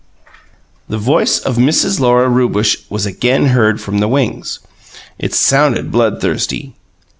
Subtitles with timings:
[0.89, 1.99] The voice of Mrs.
[1.99, 4.57] Lora Rewbush was again heard from the wings;
[5.19, 6.73] it sounded bloodthirsty.